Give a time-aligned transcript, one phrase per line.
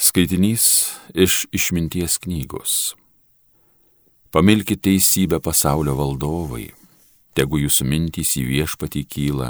[0.00, 2.94] Skaitinys iš išminties knygos.
[4.30, 6.68] Pamilkite teisybę pasaulio valdovai,
[7.34, 9.48] tegu jūsų mintys į viešpatį kyla,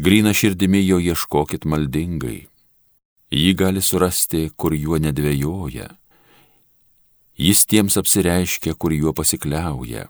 [0.00, 2.46] grina širdimi jo ieškokit maldingai.
[3.28, 5.90] Jį gali surasti, kur juo nedvėjoja.
[7.36, 10.08] Jis tiems apsireiškia, kur juo pasikliauja.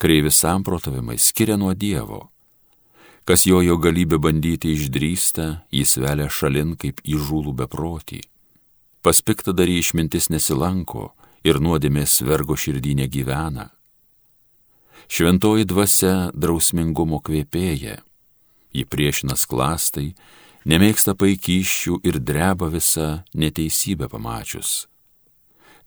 [0.00, 2.30] Kreivi samprotavimai skiria nuo Dievo.
[3.28, 8.24] Kas jo jo galybę bandyti išdrįsta, jis velia šalin kaip įžūlų beprotį
[9.02, 11.12] Pas piktadarį išmintis nesilanko
[11.46, 13.70] ir nuodėmės vergo širdį negyvena.
[15.08, 18.02] Šventoji dvasia drausmingumo kvėpėja,
[18.76, 20.12] ji priešina sklastai,
[20.68, 24.84] nemėgsta paikyščių ir dreba visą neteisybę pamačius.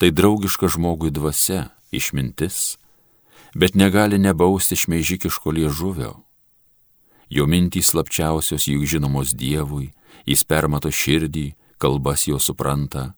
[0.02, 2.80] Tai draugiška žmogui dvasia, išmintis,
[3.54, 6.16] bet negali nebausti šmeižikiško liežuvio.
[7.30, 9.92] Jo mintys slapčiausios juk žinomos Dievui,
[10.26, 13.14] jis permato širdį, kalbas jo supranta,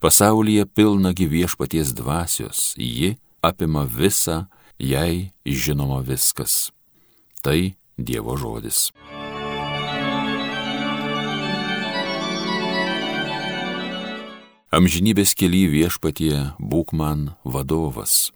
[0.00, 4.46] pasaulyje pilna gyviešpaties dvasios, ji apima visą,
[4.78, 6.72] jai žinoma viskas.
[7.44, 8.92] Tai Dievo žodis.
[14.70, 18.30] Amžinybės keli viešpatie būk man vadovas.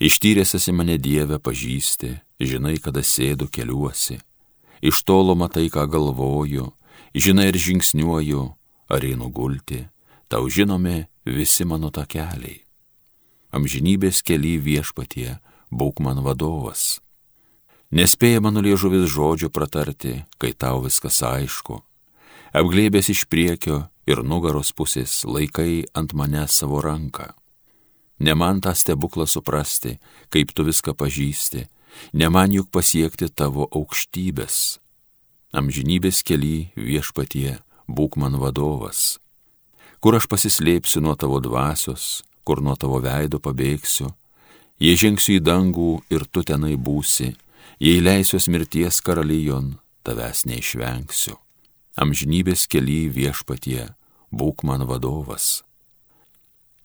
[0.00, 4.18] Ištyręs esi mane Dievę pažįsti, žinai, kada sėdu keliuosi,
[4.80, 6.70] iš tolo matai, ką galvoju,
[7.16, 8.42] žinai ir žingsniuoju,
[8.92, 9.86] ar einu gulti,
[10.28, 12.62] tau žinomi visi mano takeliai.
[13.56, 15.38] Amžinybės keli viešpatie,
[15.72, 17.00] būk man vadovas.
[17.90, 21.80] Nespėja mano liežuvis žodžio pratarti, kai tau viskas aišku.
[22.56, 27.32] Apglėbęs iš priekio ir nugaros pusės laikai ant mane savo ranką.
[28.18, 29.98] Ne man tą stebuklą suprasti,
[30.32, 31.66] kaip tu viską pažįsti,
[32.12, 34.80] ne man juk pasiekti tavo aukštybės.
[35.52, 39.18] Amžinybės keli viešpatie, būk man vadovas
[40.00, 44.12] kur aš pasislėpsiu nuo tavo dvasios, kur nuo tavo veido pabėgsiu,
[44.78, 47.32] jei žengsiu į dangų ir tu tenai būsi,
[47.82, 49.76] jei leisiuos mirties karalijon,
[50.06, 51.34] tavęs neišvengsiu.
[51.96, 53.88] Amžinybės keli viešpatie,
[54.30, 55.64] būk man vadovas.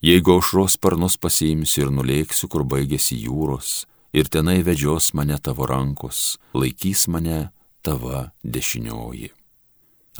[0.01, 3.85] Jeigu aušros sparnus pasiimsiu ir nulėksiu, kur baigėsi jūros,
[4.17, 7.51] ir tenai vedžios mane tavo rankos, laikys mane
[7.83, 9.31] tava dešinioji.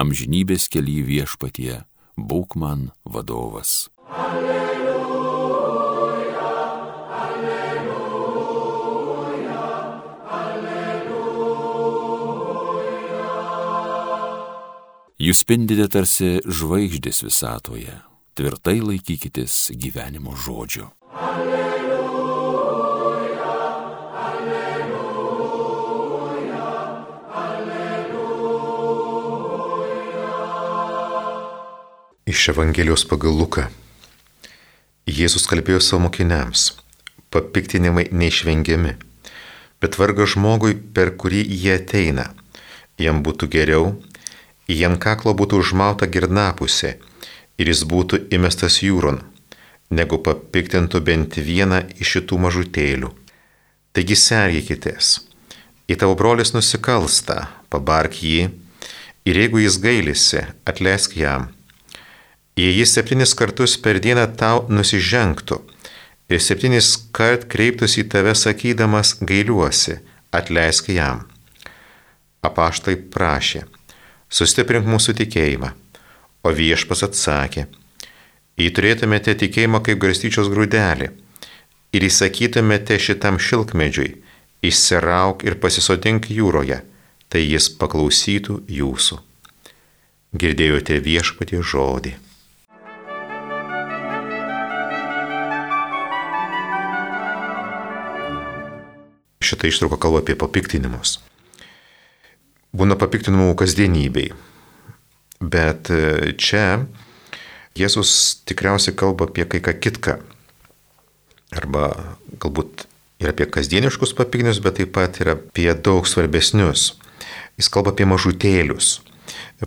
[0.02, 1.84] Amžinybės keli viešpatie,
[2.18, 3.90] būk man vadovas.
[4.12, 4.96] Alleluja,
[7.22, 8.02] alleluja,
[10.42, 11.22] alleluja.
[15.22, 17.94] Jūs spindite tarsi žvaigždės visatoje,
[18.36, 20.90] tvirtai laikykitės gyvenimo žodžio.
[21.12, 21.51] Alleluja.
[32.32, 33.66] Iš Evangelijos pagal Luką.
[35.04, 36.62] Jėzus kalbėjo savo mokiniams,
[37.34, 38.94] papiktinimai neišvengiami,
[39.84, 42.30] bet varga žmogui, per kurį jie ateina.
[43.04, 43.92] Jam būtų geriau,
[44.72, 46.94] jam kaklo būtų užmauta girnapusė
[47.60, 49.20] ir jis būtų įmestas jūron,
[49.92, 53.12] negu papiktintų bent vieną iš šitų mažutėlių.
[53.92, 55.18] Taigi sergėkitės,
[55.92, 58.54] į tavo brolis nusikalsta, pabark jį
[59.28, 61.52] ir jeigu jis gailisi, atleisk jam
[62.62, 65.58] Jei jis septynis kartus per dieną tau nusižengtų
[66.30, 69.98] ir septynis kart kreiptųsi į tave sakydamas gailiuosi,
[70.36, 71.24] atleisk jam.
[72.46, 73.64] Apaštai prašė,
[74.30, 75.72] sustiprink mūsų tikėjimą,
[76.46, 77.66] o viešpas atsakė,
[78.62, 81.12] jei turėtumėte tikėjimą kaip garstyčios grūdelį
[81.98, 84.10] ir įsakytumėte šitam šilkmedžiui,
[84.62, 86.84] išsirauk ir pasisodink jūroje,
[87.32, 89.24] tai jis paklausytų jūsų.
[90.42, 92.20] Girdėjote viešpatie žodį.
[99.52, 101.20] Šitą ištrauką kalba apie papiktinimus.
[102.72, 104.32] Būna papiktinimų kasdienybei.
[105.42, 106.86] Bet e, čia
[107.76, 110.18] Jėzus tikriausiai kalba apie kai ką kitką.
[111.56, 111.86] Arba
[112.40, 112.86] galbūt
[113.24, 116.94] ir apie kasdieniškus papiktinimus, bet taip pat ir apie daug svarbesnius.
[117.60, 119.00] Jis kalba apie mažutėlius.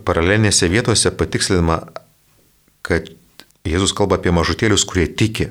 [0.05, 1.79] Paralelinėse vietose patikslinama,
[2.85, 3.09] kad
[3.65, 5.49] Jėzus kalba apie mažutėlius, kurie tiki.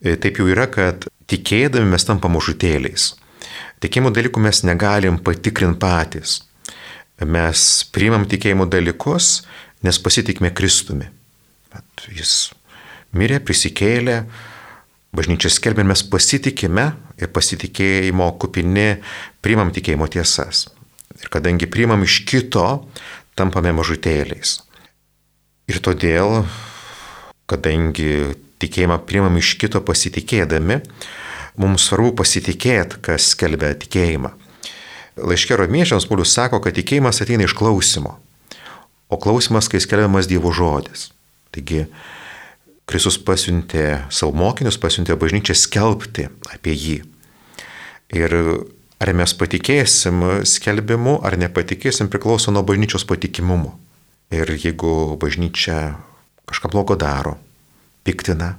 [0.00, 3.12] E, taip jau yra, kad tikėdami mes tampam mažutėliais.
[3.82, 6.38] Tikėjimo dalykų mes negalim patikrinti patys.
[7.22, 7.60] Mes
[7.94, 9.42] priimam tikėjimo dalykus,
[9.82, 11.08] nes pasitikime Kristumi.
[11.72, 12.52] Bet jis
[13.18, 14.22] mirė, prisikėlė,
[15.14, 19.02] bažnyčia skelbė, mes pasitikime ir pasitikėjimo kupini
[19.44, 20.68] priimam tikėjimo tiesas.
[21.20, 22.66] Ir kadangi priimam iš kito,
[23.38, 24.60] tampame mažutėliais.
[25.70, 26.42] Ir todėl,
[27.50, 28.32] kadangi
[28.62, 30.80] tikėjimą priimam iš kito pasitikėdami,
[31.60, 34.32] mums svarbu pasitikėti, kas skelbia tikėjimą.
[35.20, 38.16] Laiškė romiečiams Paulius sako, kad tikėjimas ateina iš klausimo,
[39.12, 41.10] o klausimas, kai skelbiamas Dievo žodis.
[41.52, 41.84] Taigi,
[42.88, 46.96] Kristus pasiuntė savo mokinius, pasiuntė bažnyčią skelbti apie jį.
[48.16, 48.34] Ir
[49.02, 53.76] ar mes patikėsim skelbimu, ar nepatikėsim, priklauso nuo bažnyčios patikimumo.
[54.32, 55.98] Ir jeigu bažnyčia
[56.48, 57.36] kažką blogo daro,
[58.04, 58.54] piktina,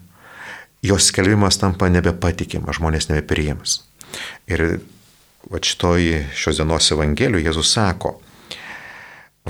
[0.83, 3.79] jos skelbimas tampa nebepatikimas, žmonės nebepriims.
[4.51, 4.81] Ir
[5.49, 8.17] va šitoj šios dienos evangelijų Jėzus sako,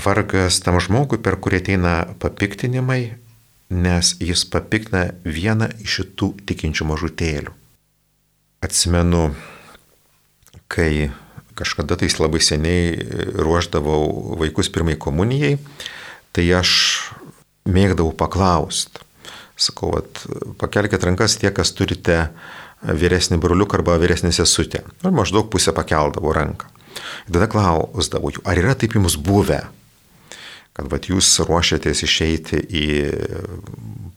[0.00, 3.16] vargas tam žmogui, per kurį ateina papiktinimai,
[3.74, 7.54] nes jis papiktina vieną iš šitų tikinčių mažutėlių.
[8.64, 9.28] Atsimenu,
[10.72, 11.10] kai
[11.58, 12.94] kažkada tais labai seniai
[13.38, 15.58] ruoždavau vaikus pirmai komunijai,
[16.34, 16.70] tai aš
[17.70, 19.03] mėgdavau paklausti.
[19.56, 20.24] Sakau, vat,
[20.58, 22.28] pakelkite rankas tie, kas turite
[22.84, 24.82] vyresnį broliuką arba vyresnį sesutę.
[25.04, 26.70] Ir maždaug pusę pakeldavo ranką.
[27.26, 29.60] Ir tada klausdavau jų, ar yra taip jums buvę,
[30.74, 32.88] kad vat, jūs ruošiatės išeiti į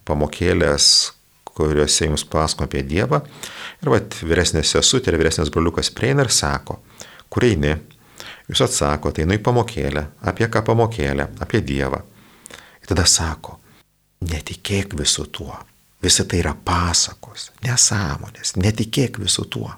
[0.09, 0.87] pamokėlės,
[1.57, 3.21] kuriuose jums pasako apie Dievą.
[3.83, 6.79] Ir vat, vyresnė sesutė ir vyresnės broliukas prieina ir sako,
[7.29, 7.75] kur eini.
[8.47, 12.01] Jūs atsakote, einu į pamokėlę, apie ką pamokėlę, apie Dievą.
[12.81, 13.57] Ir tada sako,
[14.31, 15.55] netikėk visų tuo.
[16.03, 19.71] Visa tai yra pasakos, nesąmonės, netikėk visų tuo.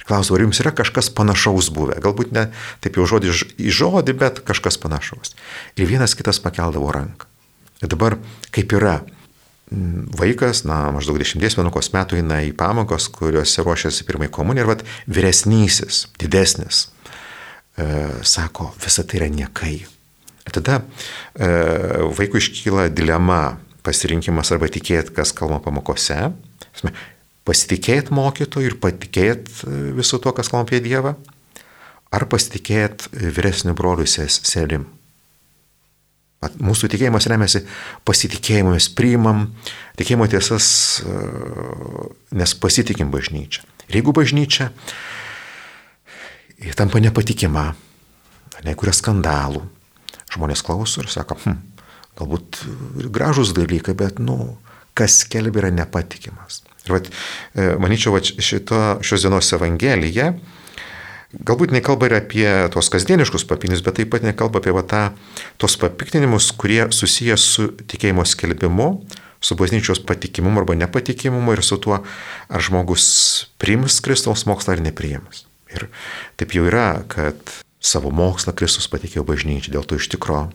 [0.00, 2.50] Ir klausau, ar jums yra kažkas panašaus buvę, galbūt ne
[2.84, 5.32] taip jau žodį į žodį, bet kažkas panašaus.
[5.80, 7.28] Ir vienas kitas pakeldavo ranką.
[7.80, 8.18] Ir dabar
[8.52, 8.98] kaip yra,
[9.70, 16.08] vaikas, na, maždaug 10-11 metų eina į pamokas, kuriuose ruošiasi pirmai komunija ir vat, vyresnysis,
[16.20, 16.88] didesnis,
[17.78, 17.86] e,
[18.26, 19.78] sako, visa tai yra niekai.
[20.48, 20.80] Tada
[21.36, 21.48] e,
[22.16, 26.16] vaikui iškyla dilema, pasirinkimas arba tikėti, kas kalba pamokose,
[27.48, 31.14] pasitikėti mokytoju ir patikėti e, visų to, kas kalba apie Dievą,
[32.10, 34.88] ar pasitikėti vyresniu broliu seserim.
[36.40, 37.60] Mūsų tikėjimas remiasi
[38.08, 39.50] pasitikėjimu, mes priimam
[40.00, 40.70] tikėjimo tiesas,
[41.04, 41.18] e,
[42.40, 43.66] nes pasitikim bažnyčią.
[43.90, 44.70] Ir jeigu bažnyčia
[46.76, 47.70] tampa nepatikima,
[48.64, 49.62] nekuria skandalų,
[50.34, 51.58] žmonės klauso ir sako, hm,
[52.20, 52.62] galbūt
[53.12, 54.56] gražus dalykai, bet, nu,
[54.98, 56.62] kas skelbia yra nepatikimas.
[56.86, 57.10] Ir, vat,
[57.54, 60.32] e, manyčiau, vat, šito, šios dienos evangelija
[61.30, 65.02] galbūt nekalba ir apie tos kasdieniškus papinius, bet taip pat nekalba apie va, tą,
[65.62, 68.88] tos papiktinimus, kurie susijęs su tikėjimo skelbimu,
[69.40, 73.06] su bažnyčios patikimumu arba nepatikimumu ir su tuo, ar žmogus
[73.62, 75.46] priims Kristaus mokslą ar nepriims.
[75.70, 75.86] Ir
[76.40, 77.38] taip jau yra, kad
[77.80, 80.50] savo mokslą Kristus patikėjo bažnyčiai, dėl to iš tikrųjų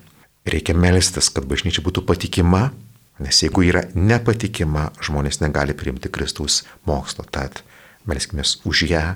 [0.46, 2.68] Reikia melstis, kad bažnyčia būtų patikima,
[3.18, 7.26] nes jeigu yra nepatikima, žmonės negali priimti Kristaus mokslo.
[7.26, 7.64] Tad
[8.06, 9.16] melskime už ją,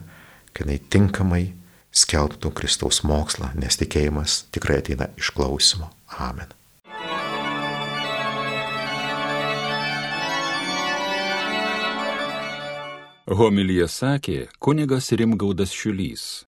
[0.57, 1.43] kad jinai tinkamai
[1.93, 5.93] skelbtų Kristaus mokslą, nes tikėjimas tikrai ateina iš klausimo.
[6.17, 6.49] Amen.
[13.29, 16.47] Homilyje sakė kunigas Rimgaudas Šiulys.